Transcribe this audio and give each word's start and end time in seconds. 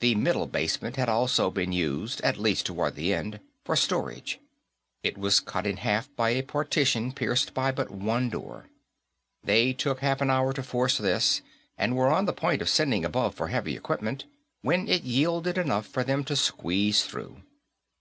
The 0.00 0.16
middle 0.16 0.46
basement 0.48 0.96
had 0.96 1.08
also 1.08 1.52
been 1.52 1.70
used, 1.70 2.20
at 2.22 2.36
least 2.36 2.66
toward 2.66 2.96
the 2.96 3.14
end, 3.14 3.38
for 3.64 3.76
storage; 3.76 4.40
it 5.04 5.16
was 5.16 5.38
cut 5.38 5.68
in 5.68 5.76
half 5.76 6.08
by 6.16 6.30
a 6.30 6.42
partition 6.42 7.12
pierced 7.12 7.54
by 7.54 7.70
but 7.70 7.88
one 7.88 8.28
door. 8.28 8.68
They 9.44 9.72
took 9.72 10.00
half 10.00 10.20
an 10.20 10.30
hour 10.30 10.52
to 10.52 10.64
force 10.64 10.98
this, 10.98 11.42
and 11.78 11.94
were 11.94 12.08
on 12.10 12.24
the 12.24 12.32
point 12.32 12.60
of 12.60 12.68
sending 12.68 13.04
above 13.04 13.36
for 13.36 13.46
heavy 13.46 13.76
equipment 13.76 14.24
when 14.62 14.88
it 14.88 15.04
yielded 15.04 15.58
enough 15.58 15.86
for 15.86 16.02
them 16.02 16.24
to 16.24 16.34
squeeze 16.34 17.04
through. 17.04 17.42